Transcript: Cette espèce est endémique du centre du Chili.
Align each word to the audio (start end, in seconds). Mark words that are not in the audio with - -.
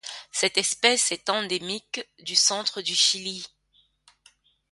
Cette 0.31 0.57
espèce 0.57 1.11
est 1.11 1.29
endémique 1.29 2.01
du 2.17 2.33
centre 2.35 2.81
du 2.81 2.95
Chili. 2.95 3.45